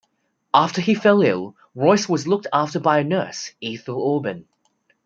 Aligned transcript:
After 0.55 0.81
he 0.81 0.95
fell 0.95 1.21
ill, 1.21 1.55
Royce 1.75 2.09
was 2.09 2.27
looked 2.27 2.47
after 2.51 2.79
by 2.79 2.97
a 3.01 3.03
nurse, 3.03 3.51
Ethel 3.61 4.01
Aubin. 4.01 4.45